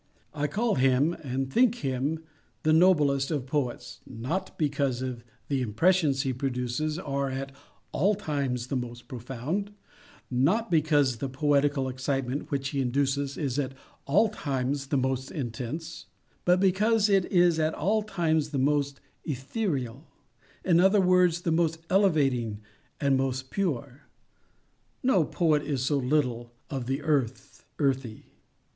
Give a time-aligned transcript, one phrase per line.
[0.33, 2.23] I call him, and _think _him
[2.63, 7.51] the noblest of poets, _not _because the impressions he produces are at
[7.93, 13.75] _all _times the most profound—_not _because the poetical excitement which he induces is at
[14.07, 20.99] _all _times the most intense—but because it is at all times the most ethereal—in other
[20.99, 22.59] words, the most elevating
[22.99, 24.01] and most pure.
[25.03, 28.33] No poet is so little of the earth, earthy.